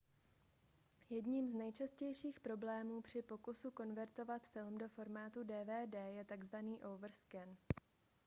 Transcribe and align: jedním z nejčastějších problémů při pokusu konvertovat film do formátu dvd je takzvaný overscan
jedním 1.09 1.49
z 1.49 1.53
nejčastějších 1.53 2.39
problémů 2.39 3.01
při 3.01 3.21
pokusu 3.21 3.71
konvertovat 3.71 4.47
film 4.47 4.77
do 4.77 4.87
formátu 4.87 5.43
dvd 5.43 5.93
je 6.13 6.25
takzvaný 6.25 6.81
overscan 6.83 7.55